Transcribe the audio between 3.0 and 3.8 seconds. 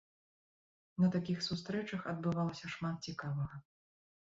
цікавага.